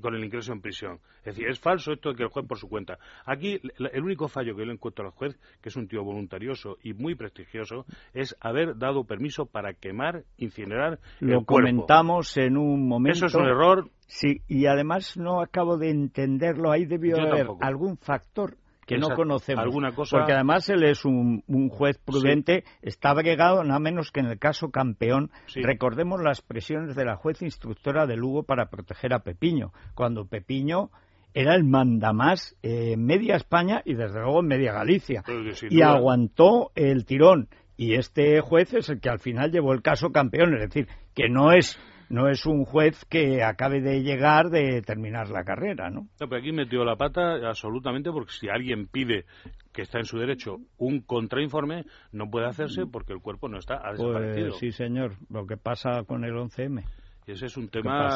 con 0.00 0.14
el 0.14 0.24
ingreso 0.24 0.52
en 0.52 0.60
prisión. 0.60 0.98
Es 1.18 1.36
decir, 1.36 1.48
es 1.48 1.60
falso 1.60 1.92
esto 1.92 2.10
de 2.10 2.16
que 2.16 2.22
el 2.24 2.28
juez 2.28 2.46
por 2.46 2.58
su 2.58 2.68
cuenta. 2.68 2.98
Aquí, 3.24 3.60
el 3.92 4.02
único 4.02 4.28
fallo 4.28 4.54
que 4.54 4.62
yo 4.62 4.66
le 4.66 4.72
encuentro 4.72 5.06
al 5.06 5.12
juez, 5.12 5.38
que 5.60 5.68
es 5.68 5.76
un 5.76 5.86
tío 5.86 6.02
voluntarioso 6.02 6.76
y 6.82 6.92
muy 6.92 7.14
prestigioso, 7.14 7.86
es 8.12 8.36
haber 8.40 8.76
dado 8.76 9.04
permiso 9.04 9.46
para 9.46 9.74
quemar, 9.74 10.24
incinerar 10.38 10.98
lo 11.20 11.38
el 11.38 11.46
comentamos 11.46 12.36
en 12.36 12.56
un 12.56 12.88
momento. 12.88 13.16
Eso 13.16 13.26
es 13.26 13.34
un 13.34 13.46
error. 13.46 13.88
Sí, 14.06 14.42
y 14.48 14.66
además 14.66 15.16
no 15.16 15.40
acabo 15.40 15.78
de 15.78 15.90
entenderlo. 15.90 16.70
Ahí 16.70 16.84
debió 16.84 17.18
haber 17.18 17.46
algún 17.60 17.96
factor 17.96 18.56
que 18.94 18.98
no 18.98 19.14
conocemos. 19.14 19.62
¿Alguna 19.64 19.92
cosa? 19.92 20.18
Porque 20.18 20.32
además 20.32 20.68
él 20.68 20.84
es 20.84 21.04
un, 21.04 21.42
juez 21.70 21.98
prudente, 21.98 22.64
está 22.82 23.12
bregado 23.14 23.62
nada 23.64 23.78
menos 23.78 24.10
que 24.10 24.20
en 24.20 24.26
el 24.26 24.38
caso 24.38 24.70
campeón. 24.70 25.30
Recordemos 25.54 26.22
las 26.22 26.42
presiones 26.42 26.94
de 26.94 27.04
la 27.04 27.16
juez 27.16 27.42
instructora 27.42 28.06
de 28.06 28.16
Lugo 28.16 28.42
para 28.44 28.66
proteger 28.66 29.12
a 29.12 29.20
Pepiño, 29.20 29.72
cuando 29.94 30.26
Pepiño 30.26 30.90
era 31.34 31.54
el 31.54 31.64
mandamás 31.64 32.56
en 32.62 33.04
media 33.04 33.36
España 33.36 33.82
y 33.84 33.94
desde 33.94 34.20
luego 34.20 34.40
en 34.40 34.46
media 34.46 34.72
Galicia. 34.72 35.24
Y 35.70 35.82
aguantó 35.82 36.72
el 36.74 37.04
tirón. 37.04 37.48
Y 37.76 37.94
este 37.94 38.40
juez 38.40 38.74
es 38.74 38.90
el 38.90 39.00
que 39.00 39.08
al 39.08 39.18
final 39.18 39.50
llevó 39.50 39.72
el 39.72 39.82
caso 39.82 40.10
campeón, 40.12 40.54
es 40.54 40.60
decir, 40.60 40.88
que 41.14 41.28
no 41.28 41.52
es 41.52 41.78
no 42.12 42.28
es 42.28 42.44
un 42.44 42.66
juez 42.66 43.06
que 43.06 43.42
acabe 43.42 43.80
de 43.80 44.02
llegar 44.02 44.50
de 44.50 44.82
terminar 44.82 45.30
la 45.30 45.44
carrera, 45.44 45.88
¿no? 45.88 46.08
No, 46.20 46.28
pero 46.28 46.36
aquí 46.36 46.52
metió 46.52 46.84
la 46.84 46.96
pata 46.96 47.36
absolutamente 47.48 48.12
porque 48.12 48.32
si 48.38 48.50
alguien 48.50 48.86
pide 48.86 49.24
que 49.72 49.80
está 49.80 49.98
en 49.98 50.04
su 50.04 50.18
derecho 50.18 50.58
un 50.76 51.00
contrainforme, 51.00 51.86
no 52.12 52.30
puede 52.30 52.46
hacerse 52.48 52.84
porque 52.84 53.14
el 53.14 53.20
cuerpo 53.20 53.48
no 53.48 53.58
está, 53.58 53.80
ha 53.82 53.92
desaparecido. 53.92 54.48
Pues, 54.50 54.60
sí, 54.60 54.72
señor, 54.72 55.14
lo 55.30 55.46
que 55.46 55.56
pasa 55.56 56.04
con 56.04 56.24
el 56.24 56.34
11M. 56.34 56.84
Ese 57.26 57.46
es 57.46 57.56
un 57.56 57.68
tema 57.68 58.08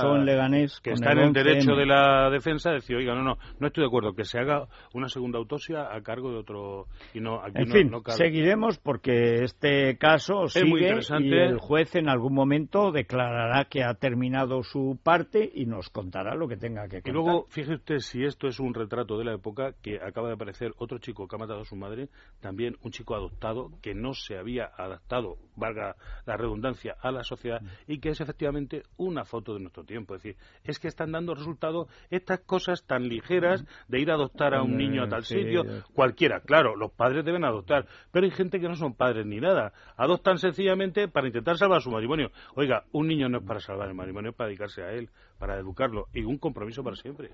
que 0.82 0.90
está 0.90 1.12
en 1.12 1.18
el 1.18 1.32
derecho 1.32 1.74
de 1.74 1.86
la 1.86 2.28
defensa 2.30 2.70
de 2.70 2.76
decir, 2.76 2.96
oiga, 2.96 3.14
no, 3.14 3.22
no, 3.22 3.38
no 3.60 3.66
estoy 3.66 3.82
de 3.82 3.88
acuerdo, 3.88 4.14
que 4.14 4.24
se 4.24 4.38
haga 4.38 4.66
una 4.94 5.08
segunda 5.08 5.38
autopsia 5.38 5.94
a 5.94 6.00
cargo 6.02 6.32
de 6.32 6.38
otro. 6.38 6.86
Y 7.14 7.20
no, 7.20 7.40
aquí 7.40 7.62
en 7.62 7.68
fin, 7.68 7.92
seguiremos 8.08 8.78
porque 8.78 9.44
este 9.44 9.96
caso 9.96 10.48
sigue 10.48 10.98
y 11.20 11.32
el 11.32 11.58
juez 11.58 11.94
en 11.94 12.08
algún 12.08 12.34
momento 12.34 12.90
declarará 12.90 13.66
que 13.66 13.84
ha 13.84 13.94
terminado 13.94 14.62
su 14.62 14.98
parte 15.02 15.50
y 15.54 15.66
nos 15.66 15.88
contará 15.90 16.34
lo 16.34 16.48
que 16.48 16.56
tenga 16.56 16.88
que 16.88 17.02
contar. 17.02 17.10
Y 17.10 17.12
luego, 17.12 17.46
fíjese 17.48 17.74
usted 17.74 17.98
si 17.98 18.24
esto 18.24 18.48
es 18.48 18.58
un 18.58 18.74
retrato 18.74 19.18
de 19.18 19.24
la 19.24 19.34
época 19.34 19.72
que 19.82 20.00
acaba 20.02 20.28
de 20.28 20.34
aparecer 20.34 20.72
otro 20.78 20.98
chico 20.98 21.28
que 21.28 21.36
ha 21.36 21.38
matado 21.38 21.60
a 21.60 21.64
su 21.64 21.76
madre, 21.76 22.08
también 22.40 22.76
un 22.82 22.90
chico 22.90 23.14
adoptado 23.14 23.70
que 23.82 23.94
no 23.94 24.14
se 24.14 24.36
había 24.36 24.70
adaptado, 24.76 25.36
valga 25.54 25.96
la 26.26 26.36
redundancia, 26.36 26.96
a 27.00 27.10
la 27.10 27.22
sociedad 27.22 27.60
mm. 27.60 27.92
y 27.92 28.00
que 28.00 28.10
es 28.10 28.20
efectivamente 28.20 28.82
una 28.96 29.24
foto 29.24 29.54
de 29.54 29.60
nuestro 29.60 29.84
tiempo. 29.84 30.14
Es 30.14 30.22
decir, 30.22 30.40
es 30.64 30.78
que 30.78 30.88
están 30.88 31.12
dando 31.12 31.34
resultado 31.34 31.88
estas 32.10 32.40
cosas 32.40 32.84
tan 32.84 33.08
ligeras 33.08 33.64
de 33.88 34.00
ir 34.00 34.10
a 34.10 34.14
adoptar 34.14 34.54
a 34.54 34.62
un 34.62 34.76
niño 34.76 35.04
a 35.04 35.08
tal 35.08 35.24
sitio, 35.24 35.64
cualquiera. 35.94 36.40
Claro, 36.40 36.76
los 36.76 36.92
padres 36.92 37.24
deben 37.24 37.44
adoptar, 37.44 37.86
pero 38.12 38.24
hay 38.26 38.32
gente 38.32 38.60
que 38.60 38.68
no 38.68 38.76
son 38.76 38.94
padres 38.94 39.26
ni 39.26 39.40
nada. 39.40 39.72
Adoptan 39.96 40.38
sencillamente 40.38 41.08
para 41.08 41.26
intentar 41.26 41.56
salvar 41.56 41.82
su 41.82 41.90
matrimonio. 41.90 42.30
Oiga, 42.54 42.84
un 42.92 43.08
niño 43.08 43.28
no 43.28 43.38
es 43.38 43.44
para 43.44 43.60
salvar 43.60 43.88
el 43.88 43.94
matrimonio, 43.94 44.30
es 44.30 44.36
para 44.36 44.48
dedicarse 44.48 44.82
a 44.82 44.92
él, 44.92 45.10
para 45.38 45.58
educarlo 45.58 46.06
y 46.12 46.22
un 46.22 46.38
compromiso 46.38 46.82
para 46.82 46.96
siempre. 46.96 47.30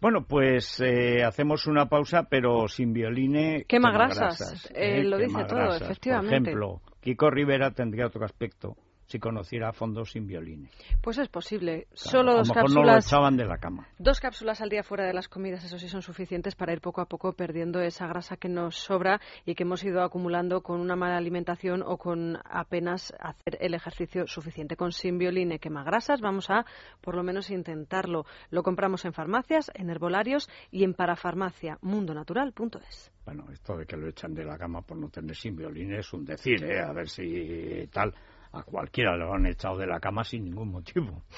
Bueno, 0.00 0.24
pues 0.26 0.80
eh, 0.80 1.22
hacemos 1.22 1.68
una 1.68 1.86
pausa, 1.86 2.24
pero 2.28 2.66
sin 2.66 2.92
violines. 2.92 3.66
Quema 3.66 3.92
grasas, 3.92 4.68
eh, 4.74 4.98
¿eh? 4.98 5.04
lo 5.04 5.16
dice 5.16 5.44
todo, 5.44 5.76
efectivamente. 5.76 6.38
Por 6.38 6.48
ejemplo, 6.48 6.80
Kiko 7.00 7.30
Rivera 7.30 7.70
tendría 7.70 8.06
otro 8.06 8.24
aspecto 8.24 8.76
si 9.06 9.18
conociera 9.18 9.68
a 9.68 9.72
fondo 9.72 10.04
sin 10.04 10.26
violines. 10.26 10.70
Pues 11.02 11.18
es 11.18 11.28
posible. 11.28 11.86
Solo 11.92 12.36
dos 12.36 12.50
cápsulas. 12.50 13.10
de 13.36 13.44
la 13.44 13.58
cama. 13.58 13.86
Dos 13.98 14.20
cápsulas 14.20 14.60
al 14.60 14.68
día 14.68 14.82
fuera 14.82 15.04
de 15.04 15.12
las 15.12 15.28
comidas, 15.28 15.64
eso 15.64 15.78
sí, 15.78 15.88
son 15.88 16.02
suficientes 16.02 16.54
para 16.54 16.72
ir 16.72 16.80
poco 16.80 17.00
a 17.00 17.06
poco 17.06 17.32
perdiendo 17.32 17.80
esa 17.80 18.06
grasa 18.06 18.36
que 18.36 18.48
nos 18.48 18.76
sobra 18.76 19.20
y 19.44 19.54
que 19.54 19.64
hemos 19.64 19.84
ido 19.84 20.02
acumulando 20.02 20.62
con 20.62 20.80
una 20.80 20.96
mala 20.96 21.16
alimentación 21.16 21.82
o 21.82 21.98
con 21.98 22.38
apenas 22.44 23.12
hacer 23.18 23.58
el 23.60 23.74
ejercicio 23.74 24.26
suficiente. 24.26 24.76
Con 24.76 24.92
sin 24.92 25.18
violine 25.18 25.58
quema 25.58 25.84
grasas, 25.84 26.20
vamos 26.20 26.50
a 26.50 26.64
por 27.00 27.14
lo 27.14 27.22
menos 27.22 27.50
intentarlo. 27.50 28.24
Lo 28.50 28.62
compramos 28.62 29.04
en 29.04 29.12
farmacias, 29.12 29.70
en 29.74 29.90
herbolarios 29.90 30.48
y 30.70 30.84
en 30.84 30.94
parafarmacia 30.94 31.78
mundonatural.es. 31.82 33.12
Bueno, 33.24 33.44
esto 33.52 33.76
de 33.76 33.86
que 33.86 33.96
lo 33.96 34.08
echan 34.08 34.34
de 34.34 34.44
la 34.44 34.58
cama 34.58 34.82
por 34.82 34.96
no 34.96 35.08
tener 35.08 35.36
sin 35.36 35.54
violín 35.54 35.92
es 35.92 36.12
un 36.12 36.24
decir, 36.24 36.64
¿eh? 36.64 36.80
A 36.80 36.92
ver 36.92 37.08
si 37.08 37.88
tal 37.92 38.12
a 38.52 38.62
cualquiera 38.62 39.16
lo 39.16 39.32
han 39.32 39.46
echado 39.46 39.78
de 39.78 39.86
la 39.86 40.00
cama 40.00 40.24
sin 40.24 40.44
ningún 40.44 40.70
motivo. 40.70 41.22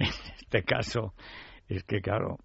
En 0.00 0.06
este 0.38 0.62
caso, 0.62 1.12
es 1.66 1.82
que 1.82 2.00
claro, 2.00 2.38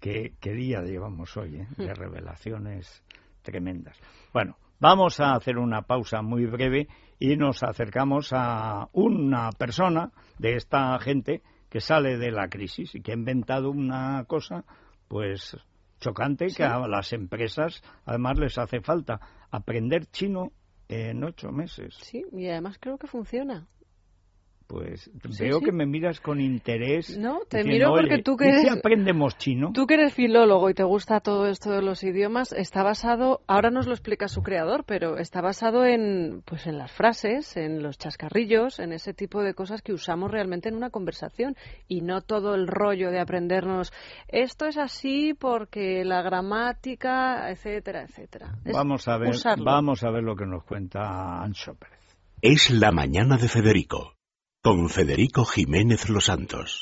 qué, 0.00 0.34
día 0.42 0.82
llevamos 0.82 1.34
hoy, 1.38 1.56
¿eh? 1.56 1.66
de 1.78 1.94
revelaciones 1.94 3.02
tremendas. 3.40 3.98
Bueno, 4.34 4.58
vamos 4.80 5.18
a 5.18 5.32
hacer 5.32 5.56
una 5.56 5.80
pausa 5.82 6.20
muy 6.20 6.44
breve 6.44 6.88
y 7.18 7.36
nos 7.36 7.62
acercamos 7.62 8.32
a 8.32 8.88
una 8.92 9.50
persona 9.52 10.12
de 10.38 10.56
esta 10.56 10.98
gente 10.98 11.42
que 11.70 11.80
sale 11.80 12.18
de 12.18 12.32
la 12.32 12.48
crisis 12.48 12.94
y 12.94 13.00
que 13.00 13.12
ha 13.12 13.14
inventado 13.14 13.70
una 13.70 14.24
cosa, 14.24 14.64
pues 15.08 15.56
chocante 16.00 16.48
que 16.48 16.64
a 16.64 16.86
las 16.88 17.12
empresas 17.12 17.82
además 18.04 18.38
les 18.38 18.58
hace 18.58 18.80
falta 18.80 19.20
aprender 19.50 20.06
chino 20.06 20.52
en 20.90 21.22
ocho 21.22 21.52
meses. 21.52 21.94
Sí, 22.02 22.24
y 22.32 22.48
además 22.48 22.78
creo 22.80 22.98
que 22.98 23.06
funciona. 23.06 23.68
Pues 24.70 25.10
veo 25.40 25.60
que 25.60 25.72
me 25.72 25.84
miras 25.84 26.20
con 26.20 26.40
interés. 26.40 27.18
No, 27.18 27.40
te 27.48 27.64
miro 27.64 27.90
porque 27.90 28.22
tú 28.22 28.36
que 28.36 28.46
eres... 28.48 28.70
aprendemos 28.70 29.36
chino? 29.36 29.72
Tú 29.74 29.86
que 29.88 29.94
eres 29.94 30.14
filólogo 30.14 30.70
y 30.70 30.74
te 30.74 30.84
gusta 30.84 31.18
todo 31.18 31.48
esto 31.48 31.72
de 31.72 31.82
los 31.82 32.04
idiomas, 32.04 32.52
está 32.52 32.84
basado, 32.84 33.40
ahora 33.48 33.70
nos 33.70 33.88
lo 33.88 33.94
explica 33.94 34.28
su 34.28 34.42
creador, 34.42 34.84
pero 34.86 35.18
está 35.18 35.40
basado 35.40 35.84
en, 35.84 36.42
pues 36.44 36.68
en 36.68 36.78
las 36.78 36.92
frases, 36.92 37.56
en 37.56 37.82
los 37.82 37.98
chascarrillos, 37.98 38.78
en 38.78 38.92
ese 38.92 39.12
tipo 39.12 39.42
de 39.42 39.54
cosas 39.54 39.82
que 39.82 39.92
usamos 39.92 40.30
realmente 40.30 40.68
en 40.68 40.76
una 40.76 40.90
conversación 40.90 41.56
y 41.88 42.02
no 42.02 42.20
todo 42.20 42.54
el 42.54 42.68
rollo 42.68 43.10
de 43.10 43.18
aprendernos 43.18 43.92
esto 44.28 44.66
es 44.66 44.78
así 44.78 45.34
porque 45.34 46.04
la 46.04 46.22
gramática, 46.22 47.50
etcétera, 47.50 48.02
etcétera. 48.02 48.54
vamos 48.72 49.08
a 49.08 49.18
ver, 49.18 49.34
vamos 49.58 50.04
a 50.04 50.10
ver 50.10 50.22
lo 50.22 50.36
que 50.36 50.46
nos 50.46 50.62
cuenta 50.64 51.42
Ancho 51.42 51.74
Pérez. 51.74 51.98
Es 52.40 52.70
la 52.70 52.92
mañana 52.92 53.36
de 53.36 53.48
Federico 53.48 54.14
con 54.62 54.90
Federico 54.90 55.46
Jiménez 55.46 56.10
Los 56.10 56.26
Santos. 56.26 56.78